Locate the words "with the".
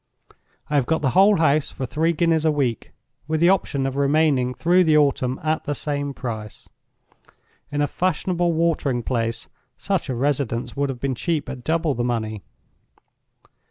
3.27-3.49